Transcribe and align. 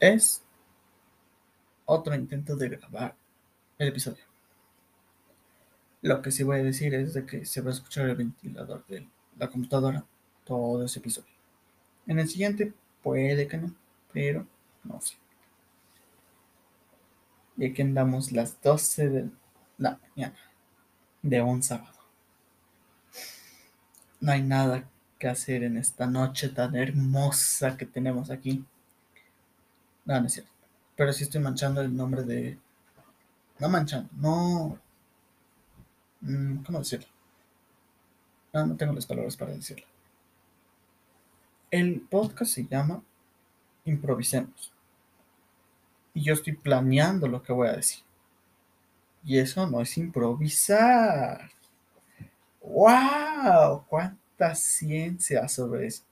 es 0.00 0.42
otro 1.84 2.14
intento 2.14 2.56
de 2.56 2.68
grabar 2.68 3.16
el 3.78 3.88
episodio. 3.88 4.24
Lo 6.02 6.22
que 6.22 6.30
sí 6.30 6.44
voy 6.44 6.58
a 6.58 6.62
decir 6.62 6.94
es 6.94 7.14
de 7.14 7.26
que 7.26 7.44
se 7.44 7.60
va 7.60 7.70
a 7.70 7.72
escuchar 7.72 8.08
el 8.08 8.16
ventilador 8.16 8.86
de 8.86 9.08
la 9.36 9.48
computadora 9.48 10.04
todo 10.44 10.84
ese 10.84 11.00
episodio. 11.00 11.32
En 12.06 12.18
el 12.18 12.28
siguiente 12.28 12.72
puede 13.02 13.48
que 13.48 13.58
no, 13.58 13.74
pero 14.12 14.46
no 14.84 15.00
sé. 15.00 15.16
Y 17.56 17.66
aquí 17.66 17.82
andamos 17.82 18.30
las 18.30 18.60
12 18.62 19.08
de 19.08 19.30
la 19.78 19.98
mañana 19.98 20.38
de 21.22 21.42
un 21.42 21.62
sábado. 21.62 21.98
No 24.20 24.32
hay 24.32 24.42
nada 24.42 24.88
que 25.18 25.28
hacer 25.28 25.64
en 25.64 25.76
esta 25.76 26.06
noche 26.06 26.48
tan 26.48 26.76
hermosa 26.76 27.76
que 27.76 27.86
tenemos 27.86 28.30
aquí. 28.30 28.64
No, 30.08 30.18
no 30.18 30.26
es 30.26 30.32
cierto. 30.32 30.50
Pero 30.96 31.12
sí 31.12 31.24
estoy 31.24 31.40
manchando 31.42 31.82
el 31.82 31.94
nombre 31.94 32.22
de... 32.22 32.58
No 33.58 33.68
manchando, 33.68 34.08
no... 34.16 34.78
Mm, 36.22 36.62
¿Cómo 36.64 36.78
decirlo? 36.78 37.06
No, 38.54 38.66
no 38.66 38.76
tengo 38.76 38.94
las 38.94 39.04
palabras 39.04 39.36
para 39.36 39.52
decirlo. 39.52 39.86
El 41.70 42.00
podcast 42.00 42.54
se 42.54 42.66
llama 42.66 43.02
Improvisemos. 43.84 44.72
Y 46.14 46.22
yo 46.22 46.32
estoy 46.32 46.54
planeando 46.54 47.28
lo 47.28 47.42
que 47.42 47.52
voy 47.52 47.68
a 47.68 47.76
decir. 47.76 48.02
Y 49.24 49.38
eso 49.38 49.66
no 49.66 49.82
es 49.82 49.98
improvisar. 49.98 51.50
¡Wow! 52.62 53.84
¡Cuánta 53.86 54.54
ciencia 54.54 55.46
sobre 55.48 55.88
eso! 55.88 56.02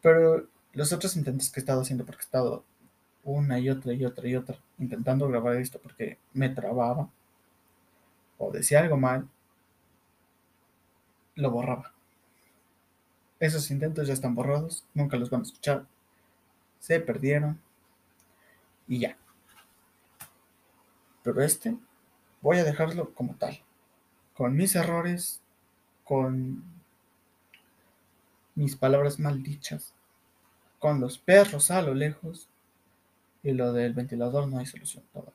Pero 0.00 0.46
los 0.72 0.92
otros 0.92 1.16
intentos 1.16 1.50
que 1.50 1.60
he 1.60 1.62
estado 1.62 1.82
haciendo, 1.82 2.04
porque 2.04 2.22
he 2.22 2.24
estado 2.24 2.64
una 3.24 3.58
y 3.58 3.68
otra 3.68 3.92
y 3.92 4.04
otra 4.04 4.26
y 4.26 4.36
otra 4.36 4.58
intentando 4.78 5.28
grabar 5.28 5.56
esto 5.56 5.78
porque 5.80 6.18
me 6.32 6.48
trababa 6.48 7.10
o 8.38 8.50
decía 8.52 8.80
algo 8.80 8.96
mal, 8.96 9.28
lo 11.34 11.50
borraba. 11.50 11.92
Esos 13.40 13.70
intentos 13.70 14.06
ya 14.06 14.14
están 14.14 14.34
borrados, 14.34 14.84
nunca 14.94 15.16
los 15.16 15.30
van 15.30 15.40
a 15.40 15.44
escuchar, 15.44 15.86
se 16.78 17.00
perdieron 17.00 17.60
y 18.86 19.00
ya. 19.00 19.16
Pero 21.22 21.42
este 21.42 21.76
voy 22.40 22.58
a 22.58 22.64
dejarlo 22.64 23.12
como 23.14 23.34
tal, 23.34 23.60
con 24.34 24.56
mis 24.56 24.74
errores, 24.76 25.40
con 26.04 26.64
mis 28.54 28.76
palabras 28.76 29.18
maldichas, 29.18 29.94
con 30.78 31.00
los 31.00 31.18
perros 31.18 31.70
a 31.70 31.82
lo 31.82 31.94
lejos 31.94 32.48
y 33.42 33.52
lo 33.52 33.72
del 33.72 33.94
ventilador 33.94 34.48
no 34.48 34.58
hay 34.58 34.66
solución 34.66 35.04
todavía. 35.12 35.34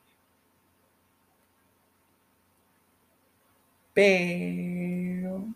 Pero 3.92 5.46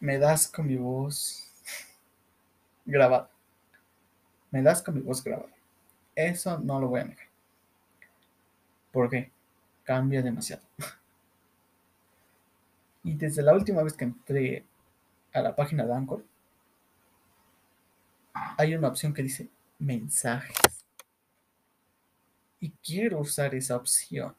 me 0.00 0.18
das 0.18 0.48
con 0.48 0.66
mi 0.66 0.76
voz 0.76 1.52
grabada. 2.86 3.30
Me 4.50 4.62
das 4.62 4.82
con 4.82 4.94
mi 4.94 5.00
voz 5.00 5.22
grabada. 5.22 5.52
Eso 6.14 6.58
no 6.58 6.80
lo 6.80 6.88
voy 6.88 7.00
a 7.00 7.04
negar. 7.04 7.26
¿Por 8.92 9.10
qué? 9.10 9.30
Cambia 9.84 10.22
demasiado. 10.22 10.62
Y 13.04 13.14
desde 13.14 13.42
la 13.42 13.54
última 13.54 13.82
vez 13.82 13.94
que 13.94 14.04
entré 14.04 14.66
a 15.32 15.40
la 15.40 15.54
página 15.56 15.86
de 15.86 15.94
Anchor, 15.94 16.24
hay 18.56 18.74
una 18.74 18.88
opción 18.88 19.14
que 19.14 19.22
dice 19.22 19.48
mensajes. 19.78 20.56
Y 22.60 22.70
quiero 22.82 23.20
usar 23.20 23.54
esa 23.54 23.76
opción. 23.76 24.34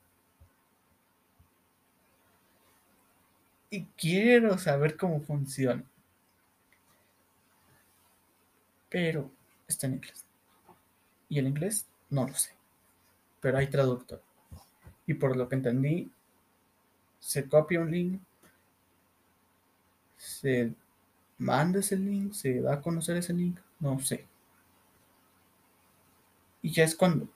Y 3.70 3.86
quiero 3.98 4.58
saber 4.58 4.98
cómo 4.98 5.22
funciona. 5.22 5.84
Pero 8.90 9.32
está 9.68 9.88
en 9.88 9.94
inglés. 9.94 10.26
Y 11.30 11.40
el 11.40 11.48
inglés 11.48 11.88
no 12.10 12.28
lo 12.28 12.34
sé. 12.34 12.52
Pero 13.40 13.58
hay 13.58 13.68
traductor. 13.68 14.22
Y 15.06 15.14
por 15.14 15.38
lo 15.38 15.48
que 15.48 15.56
entendí, 15.56 16.12
se 17.20 17.48
copia 17.48 17.80
un 17.80 17.92
link, 17.92 18.22
se 20.18 20.74
manda 21.38 21.80
ese 21.80 21.96
link, 21.96 22.34
se 22.34 22.62
da 22.62 22.76
a 22.76 22.82
conocer 22.82 23.18
ese 23.18 23.34
link, 23.34 23.60
no 23.80 24.00
sé. 24.00 24.28
Y 26.62 26.72
ya 26.72 26.84
es 26.84 26.96
cuando 26.96 27.28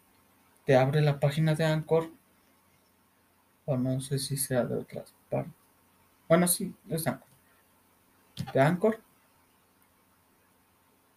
te 0.65 0.75
abre 0.75 1.01
la 1.01 1.19
página 1.19 1.55
de 1.55 1.65
Anchor, 1.65 2.09
o 3.65 3.77
no 3.77 3.99
sé 4.01 4.19
si 4.19 4.37
sea 4.37 4.65
de 4.65 4.75
otras 4.75 5.13
partes. 5.29 5.53
Bueno, 6.27 6.47
sí, 6.47 6.73
es 6.89 7.07
Anchor. 7.07 7.27
De 8.53 8.59
Anchor. 8.59 8.99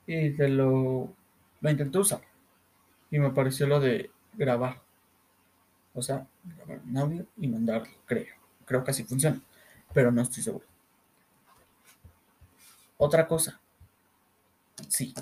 Y 0.06 0.30
de 0.30 0.48
lo, 0.48 1.12
lo 1.60 1.70
intenté 1.70 1.98
usar. 1.98 2.20
Y 3.10 3.18
me 3.18 3.30
pareció 3.30 3.66
lo 3.66 3.80
de 3.80 4.10
grabar. 4.34 4.80
O 5.94 6.02
sea, 6.02 6.26
grabar 6.44 6.80
un 6.86 6.96
audio 6.96 7.26
y 7.36 7.48
mandarlo, 7.48 7.92
creo. 8.04 8.34
Creo 8.64 8.84
que 8.84 8.90
así 8.90 9.04
funciona. 9.04 9.40
Pero 9.92 10.12
no 10.12 10.22
estoy 10.22 10.42
seguro. 10.42 10.66
Otra 12.98 13.26
cosa. 13.26 13.60
Sí. 14.88 15.14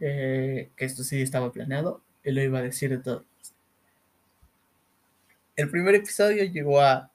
Eh, 0.00 0.70
que 0.76 0.84
esto 0.84 1.04
sí 1.04 1.20
estaba 1.20 1.52
planeado. 1.52 2.02
Y 2.24 2.32
lo 2.32 2.42
iba 2.42 2.58
a 2.58 2.62
decir 2.62 2.90
de 2.90 2.98
todo. 2.98 3.24
El 5.56 5.70
primer 5.70 5.94
episodio 5.94 6.44
llegó 6.44 6.80
a 6.80 7.10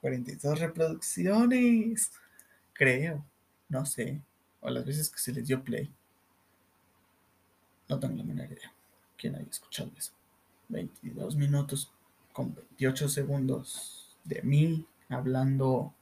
42 0.00 0.60
reproducciones. 0.60 2.12
Creo. 2.72 3.24
No 3.68 3.86
sé. 3.86 4.20
O 4.60 4.70
las 4.70 4.84
veces 4.84 5.10
que 5.10 5.18
se 5.18 5.32
les 5.32 5.46
dio 5.46 5.62
play. 5.62 5.92
No 7.88 7.98
tengo 7.98 8.16
la 8.16 8.24
menor 8.24 8.46
idea. 8.46 8.72
¿Quién 9.16 9.34
haya 9.34 9.48
escuchado 9.50 9.90
eso? 9.96 10.12
22 10.68 11.36
minutos 11.36 11.92
con 12.32 12.54
28 12.54 13.08
segundos 13.08 14.16
de 14.24 14.42
mí 14.42 14.86
hablando 15.08 15.92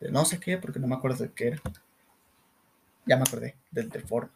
de 0.00 0.10
no 0.10 0.24
sé 0.24 0.40
qué, 0.40 0.56
porque 0.58 0.78
no 0.78 0.86
me 0.86 0.94
acuerdo 0.94 1.24
de 1.24 1.32
qué 1.32 1.48
era. 1.48 1.62
Ya 3.06 3.16
me 3.16 3.22
acordé, 3.22 3.56
del 3.70 3.88
de 3.88 4.00
forma. 4.00 4.32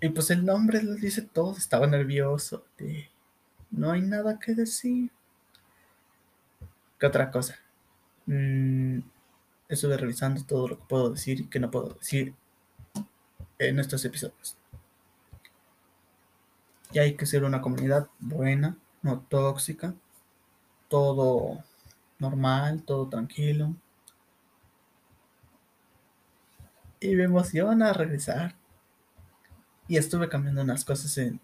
Y 0.00 0.08
pues 0.08 0.30
el 0.30 0.44
nombre 0.44 0.82
lo 0.82 0.94
dice 0.94 1.22
todo, 1.22 1.56
estaba 1.56 1.86
nervioso. 1.86 2.64
No 3.70 3.92
hay 3.92 4.00
nada 4.00 4.38
que 4.38 4.54
decir. 4.54 5.10
¿Qué 6.98 7.06
otra 7.06 7.30
cosa? 7.30 7.58
Mm, 8.26 9.00
estuve 9.68 9.96
revisando 9.96 10.44
todo 10.44 10.68
lo 10.68 10.78
que 10.78 10.84
puedo 10.86 11.10
decir 11.10 11.40
y 11.40 11.46
que 11.46 11.60
no 11.60 11.70
puedo 11.70 11.94
decir 11.94 12.34
en 13.58 13.78
estos 13.78 14.04
episodios. 14.04 14.56
Y 16.92 16.98
hay 16.98 17.14
que 17.14 17.26
ser 17.26 17.44
una 17.44 17.60
comunidad 17.60 18.08
buena, 18.18 18.76
no 19.02 19.20
tóxica, 19.20 19.94
todo 20.88 21.62
normal, 22.18 22.82
todo 22.82 23.08
tranquilo. 23.08 23.74
Y 27.00 27.16
me 27.16 27.24
emociona 27.24 27.94
regresar. 27.94 28.54
Y 29.88 29.96
estuve 29.96 30.28
cambiando 30.28 30.62
unas 30.62 30.84
cosas 30.84 31.16
en... 31.18 31.40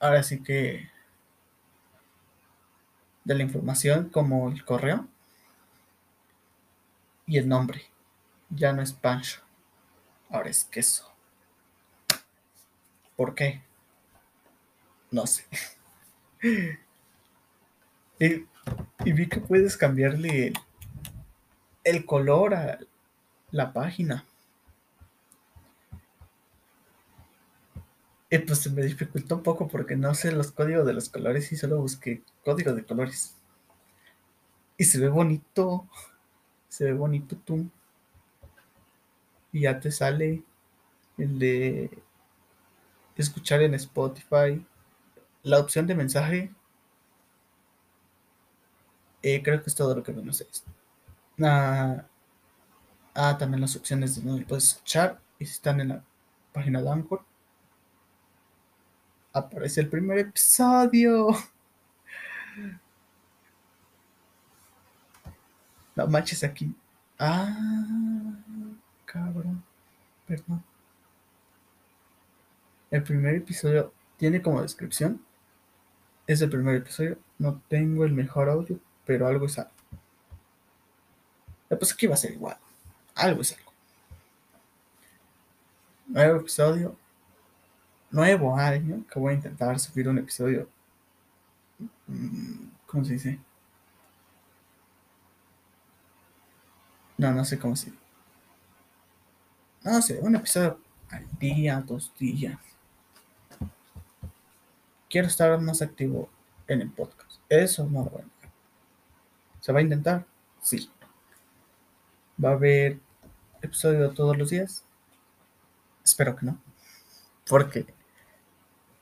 Ahora 0.00 0.22
sí 0.22 0.42
que... 0.42 0.90
De 3.24 3.36
la 3.36 3.44
información 3.44 4.08
como 4.08 4.48
el 4.50 4.64
correo. 4.64 5.06
Y 7.24 7.38
el 7.38 7.48
nombre. 7.48 7.84
Ya 8.50 8.72
no 8.72 8.82
es 8.82 8.92
Pancho. 8.92 9.40
Ahora 10.28 10.50
es 10.50 10.64
queso. 10.64 11.08
¿Por 13.14 13.36
qué? 13.36 13.62
No 15.12 15.24
sé. 15.26 15.46
y, 18.18 18.46
y 19.04 19.12
vi 19.12 19.28
que 19.28 19.40
puedes 19.40 19.76
cambiarle 19.76 20.52
el 21.84 22.04
color 22.04 22.54
a 22.54 22.80
la 23.52 23.72
página. 23.72 24.26
Y 28.32 28.38
pues 28.40 28.58
se 28.58 28.70
me 28.70 28.82
dificultó 28.82 29.36
un 29.36 29.44
poco 29.44 29.68
porque 29.68 29.94
no 29.94 30.12
sé 30.16 30.32
los 30.32 30.50
códigos 30.50 30.84
de 30.84 30.92
los 30.92 31.08
colores 31.08 31.52
y 31.52 31.56
solo 31.56 31.78
busqué 31.80 32.24
código 32.44 32.72
de 32.74 32.84
colores. 32.84 33.36
Y 34.76 34.84
se 34.84 34.98
ve 35.00 35.08
bonito. 35.08 35.88
Se 36.68 36.84
ve 36.86 36.94
bonito 36.94 37.36
tú. 37.36 37.70
Y 39.52 39.60
ya 39.62 39.78
te 39.78 39.92
sale 39.92 40.42
el 41.18 41.38
de 41.38 41.90
escuchar 43.16 43.62
en 43.62 43.72
Spotify. 43.74 44.64
La 45.44 45.60
opción 45.60 45.86
de 45.86 45.94
mensaje. 45.96 46.52
Eh, 49.22 49.42
creo 49.42 49.62
que 49.62 49.70
es 49.70 49.74
todo 49.76 49.94
lo 49.94 50.02
que 50.02 50.14
conoces. 50.14 50.64
Ah, 51.42 52.04
Ah, 53.14 53.36
también 53.38 53.60
las 53.62 53.76
opciones 53.76 54.16
de 54.16 54.22
donde 54.22 54.44
puedes 54.46 54.64
escuchar. 54.68 55.20
Y 55.38 55.46
si 55.46 55.52
están 55.52 55.80
en 55.80 55.88
la 55.88 56.04
página 56.52 56.82
de 56.82 56.90
Anchor, 56.90 57.24
aparece 59.32 59.80
el 59.80 59.88
primer 59.88 60.18
episodio. 60.18 61.28
No 65.94 66.06
manches 66.06 66.42
aquí. 66.42 66.74
Ah, 67.18 68.34
cabrón. 69.04 69.62
Perdón. 70.26 70.64
El 72.90 73.02
primer 73.02 73.34
episodio 73.34 73.92
tiene 74.16 74.40
como 74.42 74.62
descripción. 74.62 75.24
Es 76.26 76.40
el 76.40 76.50
primer 76.50 76.76
episodio. 76.76 77.18
No 77.38 77.60
tengo 77.68 78.04
el 78.04 78.12
mejor 78.12 78.48
audio, 78.48 78.78
pero 79.04 79.26
algo 79.26 79.46
es 79.46 79.58
algo. 79.58 79.70
Pues 81.68 81.92
aquí 81.92 82.06
va 82.06 82.14
a 82.14 82.18
ser 82.18 82.32
igual. 82.32 82.56
Algo 83.14 83.40
es 83.40 83.52
algo. 83.52 83.72
Nuevo 86.06 86.40
episodio. 86.40 87.01
Nuevo 88.12 88.56
año. 88.56 89.04
Que 89.10 89.18
voy 89.18 89.32
a 89.32 89.36
intentar 89.36 89.78
subir 89.80 90.08
un 90.08 90.18
episodio. 90.18 90.68
mm, 92.06 92.68
¿Cómo 92.86 93.04
se 93.04 93.14
dice? 93.14 93.38
No, 97.16 97.32
no 97.32 97.44
sé 97.44 97.58
cómo 97.58 97.74
se 97.76 97.86
dice. 97.86 97.98
No 99.82 100.00
sé, 100.02 100.18
un 100.20 100.36
episodio 100.36 100.78
al 101.10 101.26
día, 101.38 101.80
dos 101.80 102.12
días. 102.18 102.58
Quiero 105.08 105.26
estar 105.26 105.60
más 105.60 105.82
activo 105.82 106.28
en 106.66 106.82
el 106.82 106.90
podcast. 106.90 107.40
Eso 107.48 107.84
no 107.86 108.04
bueno. 108.04 108.28
¿Se 109.60 109.72
va 109.72 109.80
a 109.80 109.82
intentar? 109.82 110.26
Sí. 110.62 110.90
¿Va 112.42 112.50
a 112.50 112.52
haber 112.52 112.98
episodio 113.60 114.10
todos 114.10 114.36
los 114.36 114.50
días? 114.50 114.84
Espero 116.04 116.34
que 116.34 116.46
no. 116.46 116.60
Porque 117.48 117.86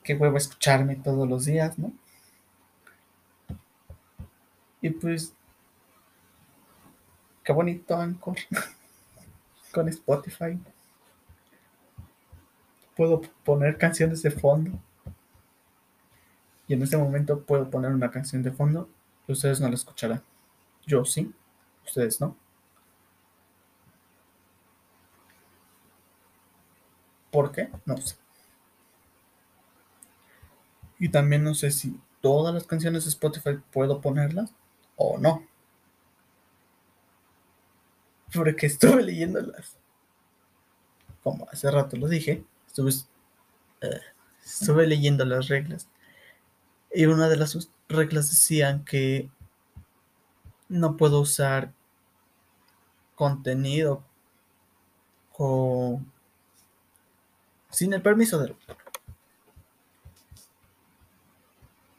qué 0.03 0.15
huevo 0.15 0.37
escucharme 0.37 0.95
todos 0.95 1.27
los 1.27 1.45
días, 1.45 1.77
¿no? 1.77 1.91
Y 4.81 4.89
pues 4.89 5.33
qué 7.43 7.53
bonito 7.53 7.95
Anchor 7.95 8.37
con 9.71 9.87
Spotify. 9.89 10.59
Puedo 12.95 13.21
poner 13.43 13.77
canciones 13.77 14.21
de 14.21 14.31
fondo. 14.31 14.71
Y 16.67 16.73
en 16.73 16.81
este 16.83 16.97
momento 16.97 17.43
puedo 17.43 17.69
poner 17.69 17.91
una 17.91 18.11
canción 18.11 18.41
de 18.43 18.51
fondo 18.51 18.89
ustedes 19.31 19.59
no 19.59 19.67
la 19.67 19.75
escucharán. 19.75 20.21
Yo 20.85 21.05
sí, 21.05 21.33
ustedes 21.85 22.19
no. 22.21 22.35
¿Por 27.31 27.51
qué? 27.51 27.69
No 27.85 27.97
sé. 27.97 28.15
Y 31.01 31.09
también 31.09 31.43
no 31.43 31.55
sé 31.55 31.71
si 31.71 31.99
todas 32.21 32.53
las 32.53 32.67
canciones 32.67 33.05
de 33.05 33.09
Spotify 33.09 33.59
puedo 33.71 34.01
ponerlas 34.01 34.53
o 34.95 35.17
no. 35.17 35.43
Porque 38.31 38.67
estuve 38.67 39.01
leyéndolas. 39.01 39.77
Como 41.23 41.49
hace 41.51 41.71
rato 41.71 41.97
lo 41.97 42.07
dije, 42.07 42.45
estuve, 42.67 42.91
eh, 43.81 43.99
estuve 44.45 44.85
leyendo 44.85 45.25
las 45.25 45.47
reglas. 45.47 45.89
Y 46.93 47.07
una 47.07 47.27
de 47.29 47.37
las 47.37 47.71
reglas 47.89 48.29
decían 48.29 48.85
que 48.85 49.31
no 50.69 50.97
puedo 50.97 51.19
usar 51.19 51.73
contenido 53.15 54.03
con, 55.31 56.11
sin 57.71 57.91
el 57.93 58.03
permiso 58.03 58.37
del. 58.37 58.55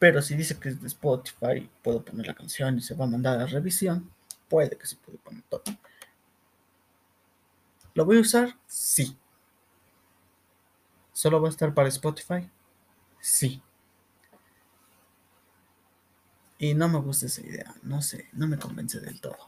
Pero 0.03 0.21
si 0.21 0.35
dice 0.35 0.59
que 0.59 0.69
es 0.71 0.81
de 0.81 0.89
Spotify, 0.89 1.71
puedo 1.81 2.05
poner 2.05 2.27
la 2.27 2.35
canción 2.35 2.77
y 2.77 2.81
se 2.81 2.97
va 2.97 3.05
a 3.05 3.09
mandar 3.09 3.41
a 3.41 3.47
revisión. 3.47 4.11
Puede 4.49 4.77
que 4.77 4.85
se 4.85 4.97
puede 4.97 5.17
poner 5.19 5.45
todo. 5.45 5.63
¿Lo 7.95 8.05
voy 8.05 8.19
a 8.19 8.23
usar? 8.23 8.59
Sí. 8.67 9.17
¿Solo 11.13 11.41
va 11.41 11.47
a 11.47 11.51
estar 11.53 11.73
para 11.73 11.89
Spotify? 11.89 12.51
Sí. 13.21 13.63
Y 16.59 16.75
no 16.75 16.89
me 16.89 16.99
gusta 16.99 17.27
esa 17.27 17.43
idea, 17.43 17.73
no 17.85 18.03
sé, 18.03 18.29
no 18.33 18.49
me 18.49 18.59
convence 18.59 18.99
del 18.99 19.21
todo. 19.21 19.39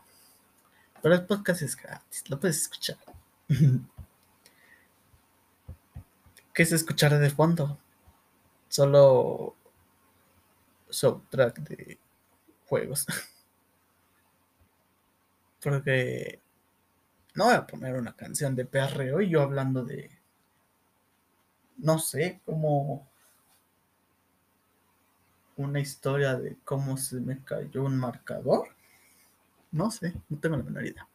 Pero 1.02 1.16
el 1.16 1.26
podcast 1.26 1.62
es 1.62 1.74
gratis, 1.74 2.30
lo 2.30 2.38
puedes 2.38 2.62
escuchar. 2.62 2.98
¿Qué 6.54 6.64
se 6.64 6.76
escuchará 6.76 7.18
de 7.18 7.30
fondo? 7.30 7.76
Solo 8.68 9.56
soundtrack 10.94 11.61
de 11.61 11.99
juegos. 12.67 13.06
Porque 15.62 16.41
no 17.35 17.46
voy 17.46 17.55
a 17.55 17.67
poner 17.67 17.96
una 17.96 18.14
canción 18.14 18.55
de 18.55 18.64
perreo 18.64 19.20
y 19.20 19.29
yo 19.29 19.43
hablando 19.43 19.85
de, 19.85 20.11
no 21.79 21.99
sé, 21.99 22.41
como 22.44 23.08
una 25.56 25.81
historia 25.81 26.37
de 26.37 26.56
cómo 26.64 26.97
se 26.97 27.20
me 27.20 27.43
cayó 27.43 27.85
un 27.85 27.99
marcador. 27.99 28.69
No 29.73 29.90
sé, 29.90 30.14
no 30.29 30.38
tengo 30.38 30.56
la 30.56 30.62
menor 30.62 30.87
idea. 30.87 31.08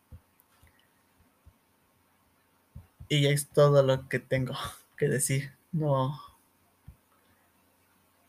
Y 3.08 3.28
es 3.28 3.50
todo 3.50 3.82
lo 3.82 4.08
que 4.08 4.20
tengo 4.20 4.54
que 4.98 5.08
decir. 5.08 5.54
No. 5.72 6.29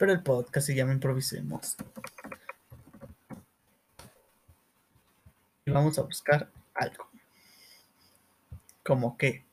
Pero 0.01 0.13
el 0.13 0.23
podcast 0.23 0.67
se 0.67 0.75
llama 0.75 0.95
Improvisemos. 0.95 1.77
Y 5.67 5.71
vamos 5.71 5.99
a 5.99 6.03
buscar 6.05 6.51
algo. 6.73 7.07
¿Como 8.83 9.19
qué? 9.19 9.45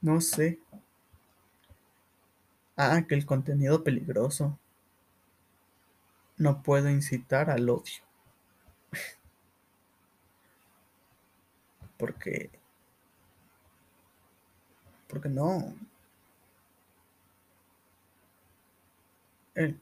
No 0.00 0.20
sé. 0.20 0.60
Ah, 2.76 3.04
que 3.08 3.16
el 3.16 3.26
contenido 3.26 3.82
peligroso. 3.82 4.56
No 6.36 6.62
puedo 6.62 6.88
incitar 6.88 7.50
al 7.50 7.68
odio. 7.70 8.04
Porque... 11.96 12.52
Porque 15.08 15.28
no. 15.28 15.74
Eh, 19.54 19.74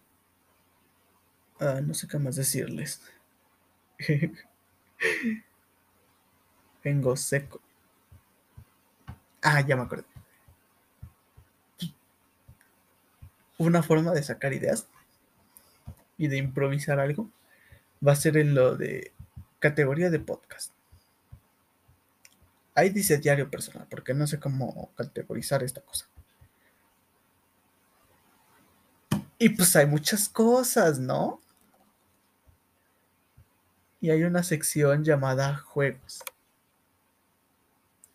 ah, 1.60 1.80
no 1.82 1.94
sé 1.94 2.08
qué 2.08 2.18
más 2.18 2.36
decirles. 2.36 3.00
Vengo 6.84 7.16
seco. 7.16 7.60
Ah, 9.42 9.60
ya 9.60 9.76
me 9.76 9.82
acordé. 9.82 10.04
Una 13.58 13.82
forma 13.82 14.12
de 14.12 14.22
sacar 14.22 14.52
ideas 14.54 14.86
y 16.16 16.28
de 16.28 16.38
improvisar 16.38 16.98
algo 16.98 17.28
va 18.06 18.12
a 18.12 18.16
ser 18.16 18.36
en 18.38 18.54
lo 18.54 18.76
de 18.76 19.12
categoría 19.58 20.10
de 20.10 20.18
podcast. 20.18 20.72
Ahí 22.74 22.88
dice 22.90 23.18
diario 23.18 23.50
personal, 23.50 23.86
porque 23.90 24.14
no 24.14 24.26
sé 24.26 24.40
cómo 24.40 24.90
categorizar 24.96 25.62
esta 25.62 25.82
cosa. 25.82 26.06
Y 29.42 29.48
pues 29.48 29.74
hay 29.74 29.86
muchas 29.86 30.28
cosas, 30.28 30.98
¿no? 30.98 31.40
Y 33.98 34.10
hay 34.10 34.22
una 34.24 34.42
sección 34.42 35.02
llamada 35.02 35.56
juegos. 35.56 36.22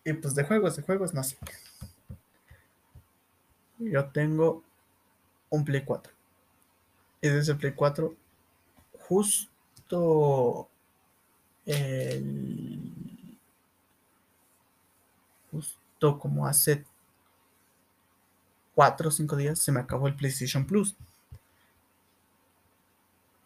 Y 0.04 0.14
pues 0.14 0.36
de 0.36 0.44
juegos, 0.44 0.76
de 0.76 0.84
juegos, 0.84 1.16
no 1.16 1.24
sé. 1.24 1.36
Yo 3.80 4.06
tengo 4.12 4.64
un 5.50 5.66
Play 5.66 5.84
4. 5.84 6.14
Y 7.22 7.30
desde 7.30 7.54
el 7.54 7.58
Play 7.58 7.74
4, 7.74 8.16
justo 9.00 10.70
el, 11.66 13.40
justo 15.50 16.20
como 16.20 16.46
hace 16.46 16.86
4 18.76 19.08
o 19.08 19.12
5 19.12 19.36
días 19.38 19.58
se 19.58 19.72
me 19.72 19.80
acabó 19.80 20.08
el 20.08 20.16
PlayStation 20.16 20.68
Plus. 20.68 20.96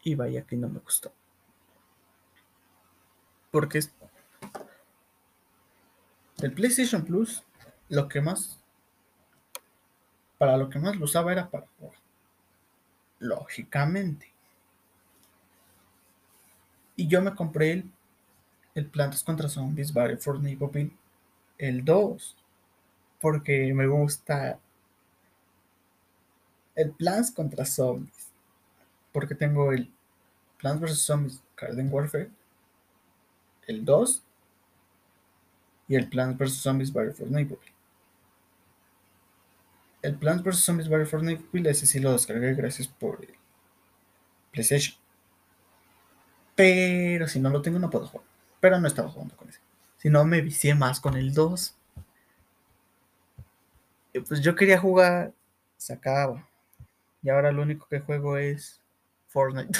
Y 0.04 0.16
vaya 0.16 0.44
que 0.44 0.56
no 0.56 0.70
me 0.70 0.80
gustó. 0.80 1.12
Porque 3.52 3.80
el 6.42 6.54
PlayStation 6.54 7.04
Plus, 7.04 7.44
lo 7.90 8.08
que 8.08 8.22
más, 8.22 8.60
para 10.38 10.56
lo 10.58 10.70
que 10.70 10.80
más 10.80 10.96
lo 10.96 11.06
usaba 11.06 11.32
era 11.32 11.50
para 11.50 11.68
jugar. 11.78 11.98
Lógicamente. 13.20 14.32
Y 16.96 17.08
yo 17.08 17.22
me 17.22 17.36
compré 17.36 17.72
el 17.72 17.92
el 18.80 18.88
Plantas 18.88 19.24
contra 19.24 19.50
Zombies 19.50 19.94
Battle 19.94 20.18
for 20.18 20.40
Neighborville, 20.42 20.96
el 21.58 21.84
2, 21.84 22.36
porque 23.20 23.74
me 23.74 23.88
gusta 23.88 24.60
el 26.76 26.92
Plants 26.92 27.32
contra 27.32 27.66
Zombies, 27.66 28.29
porque 29.12 29.36
tengo 29.36 29.72
el 29.72 29.92
Plants 30.58 30.82
vs. 30.82 31.00
Zombies 31.00 31.42
Garden 31.56 31.90
Warfare, 31.92 32.30
el 33.68 33.86
2 33.86 34.24
y 35.88 35.96
el 35.96 36.10
Plants 36.10 36.38
vs. 36.38 36.62
Zombies 36.62 36.92
Battle 36.92 37.14
for 37.14 37.30
Neighborville. 37.30 37.74
El 40.02 40.16
Plants 40.16 40.44
vs. 40.44 40.64
Zombies 40.64 40.90
Battle 40.90 41.06
for 41.06 41.24
Neighborville, 41.24 41.70
ese 41.70 41.86
sí 41.86 42.00
lo 42.00 42.12
descargué 42.12 42.54
gracias 42.54 42.88
por 42.88 43.22
el 43.22 43.36
PlayStation. 44.52 44.96
Pero 46.56 47.28
si 47.28 47.40
no 47.40 47.50
lo 47.50 47.62
tengo, 47.62 47.80
no 47.80 47.90
puedo 47.90 48.08
jugar. 48.08 48.28
Pero 48.60 48.80
no 48.80 48.88
estaba 48.88 49.10
jugando 49.10 49.36
con 49.38 49.50
ese. 49.50 49.60
Si 49.98 50.10
no, 50.10 50.26
me 50.26 50.42
vicié 50.42 50.76
más 50.76 51.00
con 51.00 51.16
el 51.16 51.34
2. 51.34 51.76
Y 54.14 54.20
pues 54.20 54.42
yo 54.42 54.56
quería 54.56 54.78
jugar, 54.78 55.34
se 55.78 55.94
acaba. 55.94 56.48
Y 57.22 57.30
ahora 57.30 57.52
lo 57.52 57.62
único 57.62 57.88
que 57.88 58.00
juego 58.00 58.38
es 58.38 58.82
Fortnite. 59.30 59.80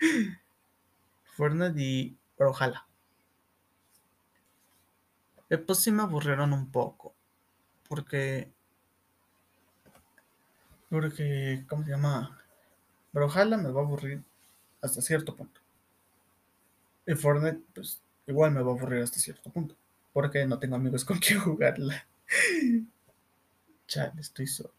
Fortnite 1.36 1.80
y 1.80 2.16
Brawlhalla. 2.36 2.86
Después 5.48 5.78
sí 5.78 5.92
me 5.92 6.02
aburrieron 6.02 6.52
un 6.52 6.70
poco. 6.70 7.14
Porque. 7.88 8.50
Porque. 10.90 11.64
¿Cómo 11.68 11.84
se 11.84 11.90
llama? 11.90 12.38
Brawlhalla 13.12 13.56
me 13.56 13.70
va 13.70 13.82
a 13.82 13.84
aburrir 13.84 14.22
hasta 14.80 15.00
cierto 15.00 15.36
punto. 15.36 15.60
Y 17.06 17.14
Fortnite, 17.14 17.62
pues 17.74 18.02
igual 18.26 18.52
me 18.52 18.62
va 18.62 18.72
a 18.72 18.74
aburrir 18.74 19.02
hasta 19.02 19.18
cierto 19.18 19.50
punto. 19.50 19.76
Porque 20.12 20.46
no 20.46 20.58
tengo 20.58 20.76
amigos 20.76 21.04
con 21.04 21.18
quien 21.18 21.40
jugarla. 21.40 22.06
Chale, 23.86 24.20
estoy 24.20 24.46
solo. 24.46 24.72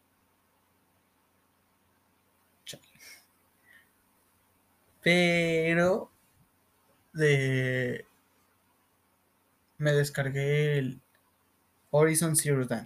Chale. 2.66 2.84
Pero 5.02 6.12
de 7.14 8.06
me 9.78 9.94
descargué 9.94 10.78
el 10.78 11.02
Horizon 11.92 12.36
Zero 12.36 12.66
Dawn. 12.66 12.86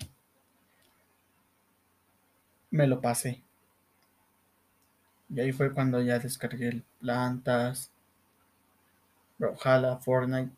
Me 2.69 2.87
lo 2.87 3.01
pasé. 3.01 3.43
Y 5.29 5.39
ahí 5.39 5.51
fue 5.51 5.73
cuando 5.73 6.01
ya 6.01 6.19
descargué 6.19 6.67
el 6.69 6.83
Plantas, 6.99 7.91
Brawlhalla, 9.39 9.97
Fortnite, 9.97 10.55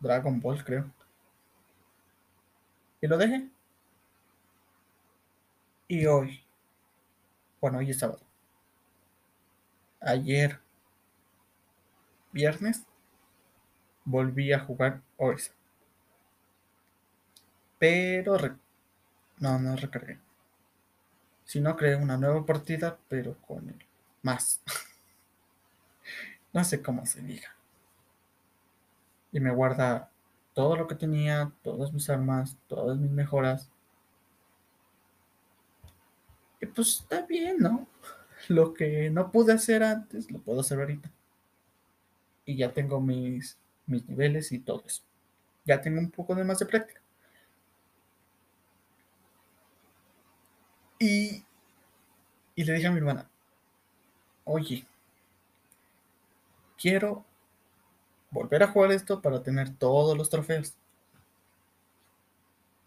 Dragon 0.00 0.40
Ball, 0.40 0.64
creo. 0.64 0.90
Y 3.00 3.06
lo 3.06 3.16
dejé. 3.16 3.48
Y 5.86 6.06
hoy, 6.06 6.44
bueno, 7.60 7.78
hoy 7.78 7.90
es 7.90 7.98
sábado. 7.98 8.20
Ayer, 10.06 10.60
viernes, 12.30 12.84
volví 14.04 14.52
a 14.52 14.60
jugar 14.60 15.00
Horizon. 15.16 15.54
Pero 17.78 18.36
no, 19.38 19.58
no 19.58 19.76
recargué. 19.76 20.18
Si 21.46 21.58
no, 21.58 21.74
creé 21.74 21.96
una 21.96 22.18
nueva 22.18 22.44
partida, 22.44 22.98
pero 23.08 23.38
con 23.46 23.70
el 23.70 23.78
más. 24.20 24.60
no 26.52 26.62
sé 26.64 26.82
cómo 26.82 27.06
se 27.06 27.22
diga. 27.22 27.56
Y 29.32 29.40
me 29.40 29.52
guarda 29.52 30.10
todo 30.52 30.76
lo 30.76 30.86
que 30.86 30.96
tenía, 30.96 31.50
todas 31.62 31.94
mis 31.94 32.10
armas, 32.10 32.58
todas 32.68 32.98
mis 32.98 33.10
mejoras. 33.10 33.70
Y 36.60 36.66
pues 36.66 37.00
está 37.00 37.22
bien, 37.22 37.56
¿no? 37.58 37.86
Lo 38.48 38.74
que 38.74 39.10
no 39.10 39.30
pude 39.30 39.52
hacer 39.52 39.82
antes, 39.82 40.30
lo 40.30 40.40
puedo 40.40 40.60
hacer 40.60 40.78
ahorita. 40.78 41.10
Y 42.44 42.56
ya 42.56 42.72
tengo 42.72 43.00
mis, 43.00 43.58
mis 43.86 44.06
niveles 44.08 44.52
y 44.52 44.58
todo 44.58 44.82
eso. 44.86 45.02
Ya 45.64 45.80
tengo 45.80 45.98
un 45.98 46.10
poco 46.10 46.34
de 46.34 46.44
más 46.44 46.58
de 46.58 46.66
práctica. 46.66 47.00
Y, 50.98 51.44
y 52.54 52.64
le 52.64 52.72
dije 52.74 52.86
a 52.86 52.90
mi 52.90 52.98
hermana, 52.98 53.28
oye, 54.44 54.86
quiero 56.78 57.24
volver 58.30 58.62
a 58.62 58.68
jugar 58.68 58.92
esto 58.92 59.20
para 59.22 59.42
tener 59.42 59.70
todos 59.76 60.16
los 60.16 60.28
trofeos. 60.28 60.74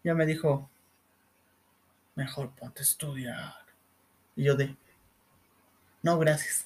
Ya 0.04 0.14
me 0.14 0.26
dijo, 0.26 0.70
mejor 2.14 2.50
ponte 2.50 2.80
a 2.80 2.82
estudiar. 2.82 3.54
Y 4.36 4.44
yo 4.44 4.56
de, 4.56 4.76
no, 6.08 6.18
gracias. 6.18 6.64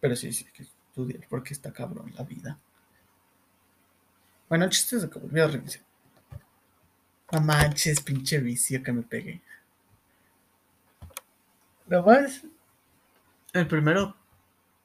Pero 0.00 0.16
sí, 0.16 0.32
sí, 0.32 0.44
que 0.52 0.64
estudiar 0.64 1.20
porque 1.28 1.54
está 1.54 1.72
cabrón 1.72 2.12
la 2.16 2.24
vida. 2.24 2.58
Bueno, 4.48 4.64
el 4.64 4.70
chiste 4.70 4.96
es 4.96 5.02
de 5.02 5.10
que 5.10 5.20
volví 5.20 5.40
a 5.40 5.46
reiniciar. 5.46 5.84
No 7.30 7.40
manches, 7.40 8.00
pinche 8.00 8.38
vicio 8.38 8.82
que 8.82 8.92
me 8.92 9.02
pegué. 9.02 9.40
Lo 11.86 12.02
más. 12.02 12.42
El 13.52 13.68
primero. 13.68 14.16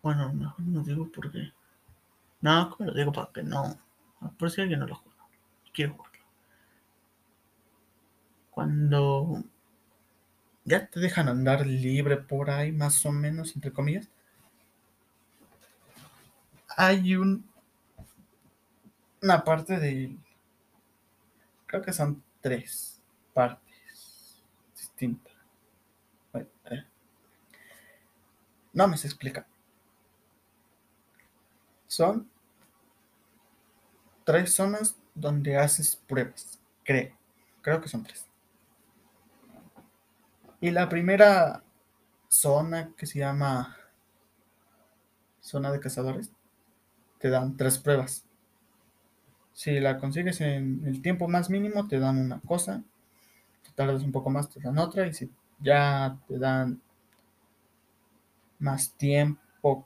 Bueno, 0.04 0.32
no, 0.32 0.54
no 0.60 0.84
digo 0.84 1.12
por 1.12 1.32
qué. 1.32 1.52
No, 2.42 2.70
como 2.70 2.92
lo 2.92 2.96
digo 2.96 3.12
para 3.12 3.32
que 3.34 3.42
no. 3.42 3.80
Por 4.38 4.52
si 4.52 4.62
alguien 4.62 4.82
no 4.82 4.88
lo 4.88 4.96
juega. 4.96 5.18
Quiero 5.74 5.94
jugarlo. 5.94 6.20
Cuando 8.52 9.44
ya 10.66 10.88
te 10.88 11.00
dejan 11.00 11.30
andar 11.30 11.66
libre 11.66 12.18
por 12.18 12.50
ahí, 12.50 12.72
más 12.72 13.06
o 13.06 13.12
menos, 13.12 13.56
entre 13.56 13.72
comillas. 13.72 14.10
Hay 16.76 17.16
un. 17.16 17.48
Una 19.22 19.44
parte 19.44 19.80
de. 19.80 20.18
Creo 21.68 21.82
que 21.82 21.94
son 21.94 22.24
tres 22.42 23.00
partes 23.34 24.44
distintas. 24.76 25.34
Eh, 26.34 26.84
no 28.74 28.88
me 28.88 28.98
se 28.98 29.08
explica. 29.08 29.48
Son 31.88 32.30
tres 34.26 34.54
zonas 34.54 34.96
donde 35.14 35.58
haces 35.58 35.96
pruebas, 35.96 36.60
creo. 36.84 37.16
Creo 37.62 37.82
que 37.82 37.88
son 37.88 38.04
tres. 38.04 38.28
Y 40.66 40.72
la 40.72 40.90
primera 40.90 41.62
zona 42.28 42.92
que 42.98 43.06
se 43.06 43.20
llama 43.20 43.78
zona 45.40 45.72
de 45.72 45.80
cazadores, 45.80 46.32
te 47.20 47.30
dan 47.30 47.56
tres 47.56 47.78
pruebas. 47.78 48.26
Si 49.54 49.80
la 49.80 50.00
consigues 50.00 50.42
en 50.42 50.82
el 50.88 51.04
tiempo 51.04 51.28
más 51.28 51.52
mínimo, 51.52 51.88
te 51.88 52.00
dan 52.00 52.18
una 52.18 52.40
cosa. 52.40 52.82
Si 53.62 53.74
tardas 53.74 54.02
un 54.02 54.12
poco 54.12 54.32
más, 54.32 54.50
te 54.50 54.60
dan 54.60 54.80
otra. 54.80 55.06
Y 55.06 55.14
si 55.14 55.32
ya 55.60 56.18
te 56.28 56.40
dan 56.40 56.82
más 58.58 58.92
tiempo, 58.94 59.86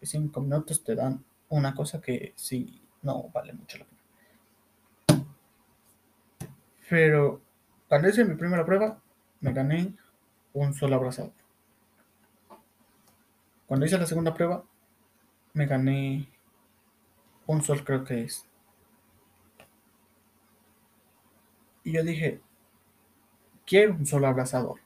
cinco 0.00 0.42
minutos, 0.42 0.84
te 0.84 0.94
dan 0.94 1.24
una 1.48 1.74
cosa 1.74 2.00
que 2.00 2.34
sí 2.36 2.80
no 3.02 3.30
vale 3.34 3.52
mucho 3.52 3.78
la 3.78 3.84
pena. 3.84 5.26
Pero 6.88 7.42
cuando 7.88 8.08
hice 8.08 8.24
mi 8.24 8.36
primera 8.36 8.64
prueba, 8.64 9.02
me 9.40 9.52
gané 9.52 9.96
un 10.52 10.74
solo 10.74 10.96
abrazado. 10.96 11.32
Cuando 13.66 13.86
hice 13.86 13.98
la 13.98 14.06
segunda 14.06 14.34
prueba, 14.34 14.64
me 15.52 15.66
gané 15.66 16.28
un 17.46 17.62
sol, 17.62 17.84
creo 17.84 18.04
que 18.04 18.24
es. 18.24 18.44
Y 21.84 21.92
yo 21.92 22.02
dije, 22.02 22.40
quiero 23.66 23.94
un 23.94 24.06
solo 24.06 24.26
abrazador. 24.26 24.80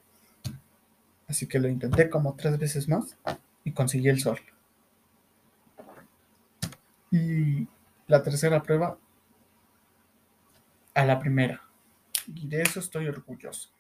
Así 1.26 1.46
que 1.46 1.58
lo 1.58 1.68
intenté 1.68 2.10
como 2.10 2.34
tres 2.34 2.58
veces 2.58 2.88
más 2.88 3.16
y 3.64 3.72
conseguí 3.72 4.08
el 4.08 4.20
sol. 4.20 4.38
Y 7.10 7.66
la 8.06 8.22
tercera 8.22 8.62
prueba 8.62 8.98
a 10.94 11.04
la 11.04 11.18
primera. 11.18 11.62
Y 12.26 12.46
de 12.46 12.62
eso 12.62 12.80
estoy 12.80 13.08
orgulloso. 13.08 13.70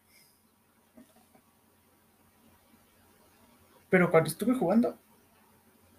Pero 3.94 4.10
cuando 4.10 4.28
estuve 4.28 4.56
jugando, 4.56 4.98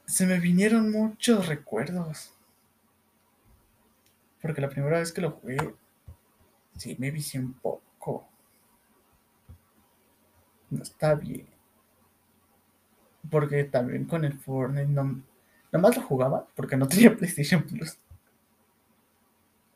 se 0.06 0.28
me 0.28 0.38
vinieron 0.38 0.92
muchos 0.92 1.48
recuerdos. 1.48 2.34
Porque 4.42 4.60
la 4.60 4.68
primera 4.68 5.00
vez 5.00 5.14
que 5.14 5.22
lo 5.22 5.32
jugué, 5.32 5.56
sí 6.76 6.98
me 7.00 7.10
vicié 7.10 7.40
un 7.40 7.54
poco. 7.54 8.28
No 10.72 10.84
está 10.84 11.16
bien. 11.16 11.48
Porque 13.32 13.64
también 13.64 14.04
con 14.04 14.26
el 14.26 14.38
Fortnite 14.40 14.88
no, 14.88 15.04
no 15.06 15.24
Nomás 15.72 15.96
lo 15.96 16.04
jugaba 16.04 16.46
porque 16.54 16.76
no 16.76 16.88
tenía 16.90 17.16
PlayStation 17.16 17.64
Plus. 17.64 17.98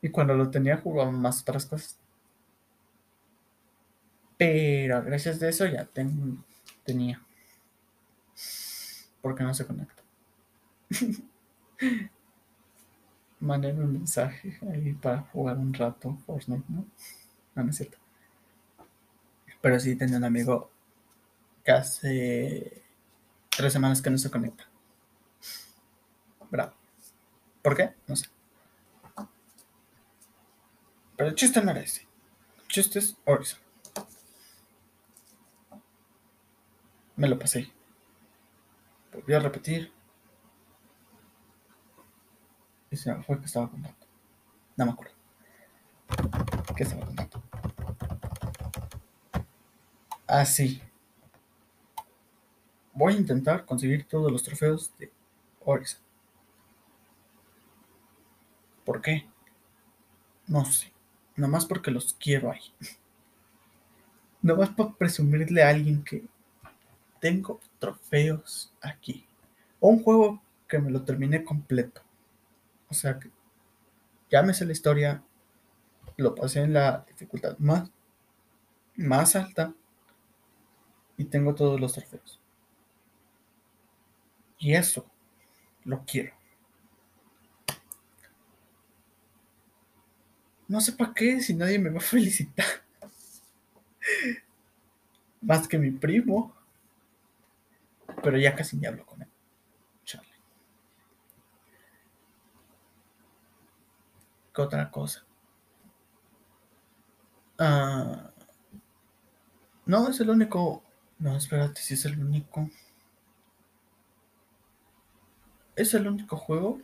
Y 0.02 0.10
cuando 0.10 0.34
lo 0.34 0.50
tenía 0.50 0.76
jugaba 0.76 1.10
más 1.10 1.40
otras 1.40 1.64
cosas. 1.64 1.98
Pero 4.36 5.02
gracias 5.04 5.42
a 5.42 5.48
eso 5.48 5.64
ya 5.64 5.88
tenía. 6.84 7.18
Porque 9.20 9.42
no 9.42 9.54
se 9.54 9.66
conecta. 9.66 10.02
Mandé 13.40 13.72
un 13.72 13.92
mensaje 13.92 14.58
ahí 14.70 14.92
para 14.92 15.22
jugar 15.22 15.56
un 15.56 15.72
rato 15.72 16.16
Fortnite, 16.26 16.64
¿no? 16.68 16.84
No, 17.54 17.64
no 17.64 17.70
es 17.70 17.76
cierto. 17.76 17.98
Pero 19.60 19.80
sí 19.80 19.96
tenía 19.96 20.18
un 20.18 20.24
amigo 20.24 20.70
que 21.64 21.72
hace 21.72 22.82
tres 23.48 23.72
semanas 23.72 24.02
que 24.02 24.10
no 24.10 24.18
se 24.18 24.30
conecta. 24.30 24.68
Bravo. 26.50 26.72
¿Por 27.62 27.76
qué? 27.76 27.94
No 28.06 28.16
sé. 28.16 28.28
Pero 31.16 31.28
el 31.28 31.34
chiste 31.34 31.62
no 31.62 31.70
era 31.70 31.80
ese. 31.80 32.06
El 32.62 32.68
chiste 32.68 32.98
es 32.98 33.16
Horizon. 33.24 33.60
Me 37.16 37.28
lo 37.28 37.38
pasé. 37.38 37.70
Volví 39.30 39.38
a 39.38 39.48
repetir. 39.48 39.92
Y 42.90 42.96
se 42.96 43.14
fue 43.22 43.38
que 43.38 43.46
estaba 43.46 43.70
contando. 43.70 43.96
No 44.76 44.86
me 44.86 44.90
acuerdo. 44.90 45.14
¿Qué 46.76 46.82
estaba 46.82 47.06
contando? 47.06 47.40
Ah, 50.26 50.44
sí. 50.44 50.82
Voy 52.92 53.12
a 53.12 53.18
intentar 53.18 53.64
conseguir 53.64 54.04
todos 54.08 54.32
los 54.32 54.42
trofeos 54.42 54.90
de 54.98 55.12
Horizon. 55.60 56.00
¿Por 58.84 59.00
qué? 59.00 59.28
No 60.48 60.64
sé. 60.64 60.92
Nomás 61.36 61.66
porque 61.66 61.92
los 61.92 62.14
quiero 62.14 62.50
ahí. 62.50 62.74
Nomás 64.42 64.70
para 64.70 64.92
presumirle 64.94 65.62
a 65.62 65.68
alguien 65.68 66.02
que 66.02 66.24
tengo 67.20 67.60
trofeos 67.80 68.72
aquí. 68.80 69.26
Un 69.80 70.04
juego 70.04 70.40
que 70.68 70.78
me 70.78 70.90
lo 70.90 71.02
terminé 71.02 71.42
completo. 71.42 72.02
O 72.88 72.94
sea 72.94 73.18
que 73.18 73.30
ya 74.30 74.42
me 74.42 74.54
sé 74.54 74.64
la 74.64 74.72
historia. 74.72 75.24
Lo 76.16 76.34
pasé 76.34 76.60
en 76.60 76.74
la 76.74 77.04
dificultad 77.08 77.58
más, 77.58 77.90
más 78.94 79.34
alta. 79.34 79.74
Y 81.16 81.24
tengo 81.24 81.54
todos 81.54 81.80
los 81.80 81.92
trofeos. 81.92 82.40
Y 84.58 84.74
eso 84.74 85.06
lo 85.84 86.04
quiero. 86.04 86.34
No 90.68 90.80
sé 90.80 90.92
para 90.92 91.12
qué 91.12 91.40
si 91.40 91.54
nadie 91.54 91.78
me 91.78 91.90
va 91.90 91.98
a 91.98 92.00
felicitar. 92.12 92.66
Más 95.40 95.66
que 95.66 95.78
mi 95.78 95.90
primo. 95.90 96.54
Pero 98.22 98.38
ya 98.38 98.54
casi 98.54 98.76
ni 98.76 98.86
hablo 98.86 99.04
con 99.06 99.22
él. 99.22 99.28
Charlie. 100.04 100.30
¿Qué 104.54 104.62
otra 104.62 104.90
cosa? 104.90 105.24
Ah, 107.58 108.30
no, 109.86 110.08
es 110.08 110.20
el 110.20 110.30
único. 110.30 110.82
No, 111.18 111.36
espérate, 111.36 111.80
si 111.80 111.94
es 111.94 112.04
el 112.04 112.18
único. 112.18 112.70
¿Es 115.76 115.94
el 115.94 116.06
único 116.06 116.36
juego 116.36 116.80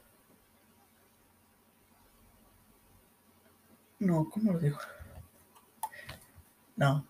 No, 3.99 4.29
¿cómo 4.29 4.53
lo 4.53 4.59
digo? 4.59 4.79
No. 6.77 7.07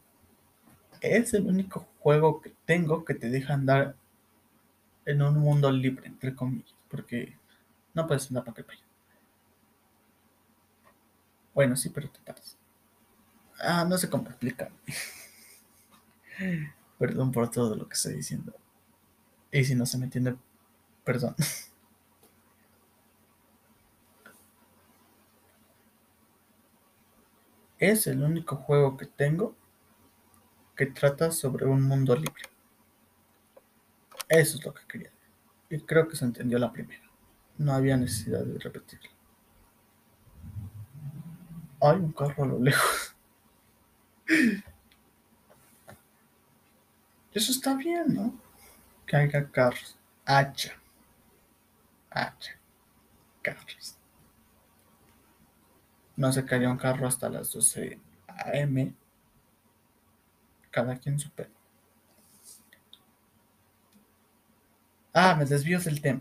Es 1.00 1.34
el 1.34 1.46
único 1.46 1.88
juego 1.98 2.40
que 2.40 2.52
tengo 2.64 3.04
que 3.04 3.14
te 3.14 3.28
deja 3.28 3.54
andar 3.54 3.96
en 5.06 5.22
un 5.22 5.38
mundo 5.38 5.70
libre, 5.72 6.06
entre 6.08 6.34
comillas, 6.34 6.74
porque 6.90 7.36
no 7.94 8.06
puedes 8.06 8.28
andar 8.28 8.44
para 8.44 8.54
que 8.56 8.64
para 8.64 8.78
Bueno, 11.54 11.76
sí, 11.76 11.90
pero 11.90 12.08
te 12.10 12.20
tardas. 12.20 12.56
Ah, 13.58 13.84
no 13.88 13.96
sé 13.98 14.08
cómo 14.10 14.28
explicar. 14.28 14.70
Perdón 16.98 17.32
por 17.32 17.50
todo 17.50 17.74
lo 17.76 17.88
que 17.88 17.94
estoy 17.94 18.14
diciendo. 18.14 18.52
Y 19.52 19.64
si 19.64 19.74
no 19.74 19.86
se 19.86 19.98
me 19.98 20.04
entiende, 20.06 20.36
perdón. 21.04 21.34
Es 27.78 28.06
el 28.06 28.22
único 28.22 28.56
juego 28.56 28.98
que 28.98 29.06
tengo 29.06 29.56
que 30.76 30.86
trata 30.86 31.32
sobre 31.32 31.66
un 31.66 31.82
mundo 31.82 32.14
libre. 32.14 32.44
Eso 34.28 34.58
es 34.58 34.64
lo 34.64 34.74
que 34.74 34.86
quería. 34.86 35.10
Y 35.68 35.80
creo 35.80 36.08
que 36.08 36.16
se 36.16 36.24
entendió 36.24 36.58
la 36.58 36.72
primera. 36.72 37.04
No 37.58 37.72
había 37.72 37.96
necesidad 37.96 38.44
de 38.44 38.58
repetirlo. 38.58 39.10
Hay 41.80 41.96
un 41.96 42.12
carro 42.12 42.44
a 42.44 42.46
lo 42.46 42.58
lejos. 42.58 43.16
Eso 47.32 47.52
está 47.52 47.74
bien, 47.74 48.14
¿no? 48.14 48.40
Que 49.06 49.16
haya 49.16 49.50
carros. 49.50 49.98
Hacha. 50.24 50.72
Hacha. 52.10 52.52
Carros 53.42 53.96
no 56.16 56.32
se 56.32 56.44
cayó 56.44 56.70
un 56.70 56.78
carro 56.78 57.06
hasta 57.06 57.28
las 57.28 57.52
12 57.52 58.00
am. 58.26 58.94
Cada 60.70 60.96
quien 60.96 61.18
su 61.18 61.30
Ah, 65.18 65.34
me 65.34 65.46
desvío 65.46 65.80
del 65.80 66.02
tema. 66.02 66.20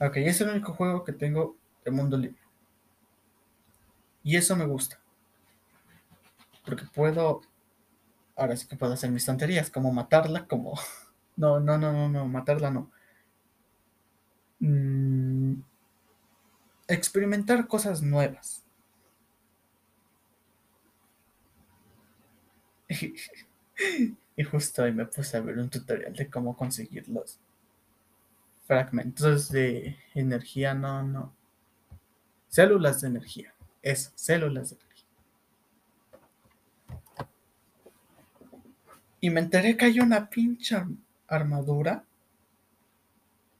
Ok, 0.00 0.16
es 0.16 0.40
el 0.40 0.48
único 0.48 0.74
juego 0.74 1.04
que 1.04 1.12
tengo 1.12 1.56
de 1.84 1.92
mundo 1.92 2.16
libre. 2.18 2.40
Y 4.24 4.34
eso 4.36 4.56
me 4.56 4.66
gusta. 4.66 5.00
Porque 6.64 6.86
puedo. 6.92 7.42
Ahora 8.34 8.56
sí 8.56 8.66
que 8.66 8.74
puedo 8.74 8.94
hacer 8.94 9.12
mis 9.12 9.24
tonterías, 9.24 9.70
como 9.70 9.92
matarla, 9.92 10.46
como. 10.46 10.74
No, 11.36 11.60
no, 11.60 11.78
no, 11.78 11.92
no, 11.92 12.08
no, 12.08 12.26
matarla 12.26 12.68
no. 12.72 12.90
Mm, 14.58 15.62
experimentar 16.88 17.68
cosas 17.68 18.02
nuevas. 18.02 18.64
y 24.36 24.42
justo 24.42 24.82
hoy 24.82 24.92
me 24.92 25.06
puse 25.06 25.36
a 25.36 25.40
ver 25.42 25.58
un 25.58 25.70
tutorial 25.70 26.12
de 26.12 26.28
cómo 26.28 26.56
conseguir 26.56 27.08
los 27.08 27.38
fragmentos 28.68 29.50
de 29.50 29.96
energía, 30.14 30.74
no, 30.74 31.02
no. 31.02 31.34
Células 32.48 33.00
de 33.00 33.08
energía. 33.08 33.54
Eso, 33.80 34.12
células 34.14 34.70
de 34.70 34.76
energía. 34.76 35.06
Y 39.20 39.30
me 39.30 39.40
enteré 39.40 39.76
que 39.76 39.86
hay 39.86 40.00
una 40.00 40.28
pinche 40.28 40.76
armadura 41.26 42.04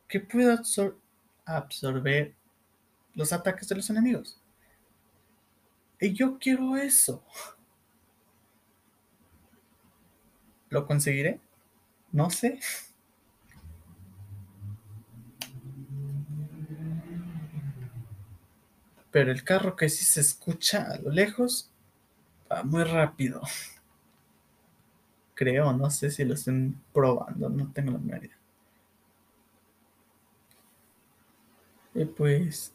que 0.06 0.20
puede 0.20 0.58
absorber 1.46 2.34
los 3.14 3.32
ataques 3.32 3.66
de 3.66 3.76
los 3.76 3.88
enemigos. 3.88 4.38
Y 5.98 6.12
yo 6.12 6.38
quiero 6.38 6.76
eso. 6.76 7.24
¿Lo 10.68 10.86
conseguiré? 10.86 11.40
No 12.12 12.28
sé. 12.28 12.60
Pero 19.10 19.32
el 19.32 19.42
carro 19.44 19.76
que 19.76 19.88
sí 19.88 20.04
se 20.04 20.20
escucha 20.20 20.90
a 20.90 20.98
lo 20.98 21.10
lejos 21.10 21.70
va 22.50 22.62
muy 22.62 22.84
rápido. 22.84 23.40
Creo, 25.34 25.72
no 25.72 25.90
sé 25.90 26.10
si 26.10 26.24
lo 26.24 26.34
estén 26.34 26.80
probando, 26.92 27.48
no 27.48 27.70
tengo 27.72 27.92
la 27.92 27.98
menor 27.98 28.24
idea. 28.24 28.38
Y 31.94 32.04
pues, 32.04 32.74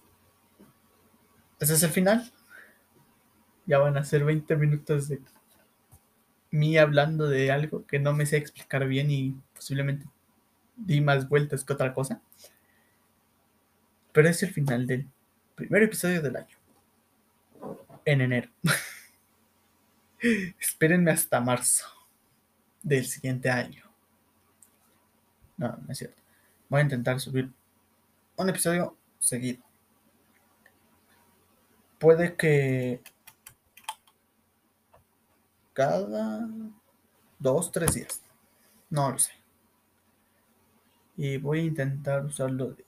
ese 1.60 1.74
es 1.74 1.84
el 1.84 1.91
final. 1.91 2.32
Ya 3.65 3.80
van 3.80 3.98
a 3.98 4.04
ser 4.04 4.24
20 4.26 4.56
minutos 4.56 5.08
de 5.08 5.22
mí 6.52 6.78
hablando 6.78 7.28
de 7.28 7.52
algo 7.52 7.86
que 7.86 8.00
no 8.00 8.13
me 8.13 8.26
sé 8.26 8.38
explicar 8.38 8.88
bien 8.88 9.10
y 9.10 9.36
posiblemente 9.56 10.06
di 10.76 11.02
más 11.02 11.28
vueltas 11.28 11.63
que 11.63 11.74
otra 11.74 11.93
cosa. 11.93 12.22
Pero 14.12 14.30
es 14.30 14.43
el 14.43 14.52
final 14.52 14.86
del 14.86 15.08
primer 15.63 15.84
episodio 15.84 16.21
del 16.21 16.36
año. 16.36 16.58
En 18.04 18.19
enero. 18.19 18.49
Espérenme 20.60 21.12
hasta 21.12 21.39
marzo 21.39 21.86
del 22.82 23.06
siguiente 23.06 23.49
año. 23.49 23.84
No, 25.56 25.69
no 25.69 25.86
es 25.89 25.97
cierto. 25.97 26.21
Voy 26.67 26.82
a 26.82 26.84
intentar 26.84 27.17
subir 27.21 27.49
un 28.36 28.49
episodio 28.49 28.97
seguido. 29.19 29.63
Puede 31.97 32.36
que 32.36 33.02
cada 35.71 36.45
dos, 37.39 37.71
tres 37.71 37.93
días. 37.93 38.21
No 38.89 39.12
lo 39.12 39.17
sé. 39.17 39.32
Y 41.15 41.38
voy 41.38 41.60
a 41.60 41.63
intentar 41.63 42.26
usarlo 42.26 42.73
de 42.73 42.84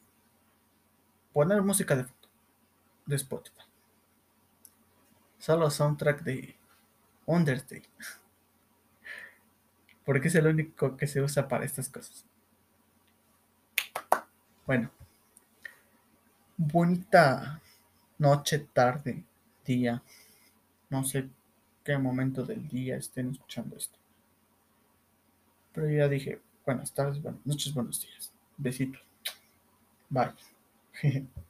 poner 1.31 1.61
música 1.61 1.95
de 1.95 2.03
fondo 2.03 2.24
de 3.05 3.15
Spotify. 3.15 3.63
Solo 5.37 5.69
soundtrack 5.69 6.23
de 6.23 6.55
Undertale. 7.25 7.83
Porque 10.05 10.27
es 10.27 10.35
el 10.35 10.47
único 10.47 10.97
que 10.97 11.07
se 11.07 11.21
usa 11.21 11.47
para 11.47 11.65
estas 11.65 11.89
cosas. 11.89 12.25
Bueno. 14.65 14.91
Bonita 16.57 17.61
noche, 18.17 18.59
tarde, 18.73 19.23
día. 19.65 20.01
No 20.89 21.03
sé 21.03 21.29
qué 21.83 21.97
momento 21.97 22.43
del 22.43 22.67
día 22.67 22.97
estén 22.97 23.31
escuchando 23.31 23.77
esto. 23.77 23.97
Pero 25.73 25.89
ya 25.89 26.07
dije, 26.07 26.41
buenas 26.65 26.93
tardes, 26.93 27.21
buenas 27.21 27.45
noches, 27.45 27.73
buenos 27.73 28.01
días. 28.01 28.31
Besitos. 28.57 29.01
Bye. 30.09 30.33